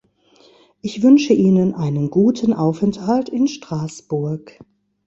Ich 0.81 1.03
wünsche 1.03 1.33
Ihnen 1.35 1.75
einen 1.75 2.09
guten 2.09 2.53
Aufenthalt 2.53 3.29
in 3.29 3.47
Straßburg. 3.47 4.57